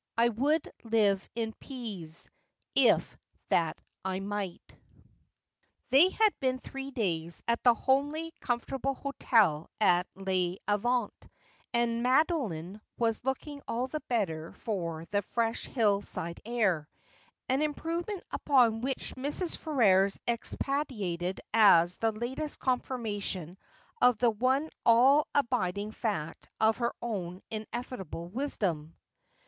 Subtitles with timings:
[0.17, 2.27] I WOLDE LIVE IN PEES,
[2.73, 3.15] IF
[3.49, 4.75] THAT I MIGHT.'
[5.91, 11.13] They had been three days at the homely, comfortable hotel at Les Avants,
[11.71, 16.89] and Madoline was looking all the better for the fresh hill side air,
[17.47, 19.55] an improvement upon which Mrs.
[19.55, 23.55] Ferrers expatiated as the latest confirmation
[24.01, 28.95] of the one all abiding fact of her own ineffable wisdom.